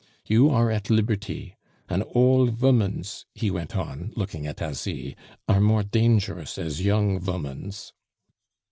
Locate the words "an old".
1.87-2.55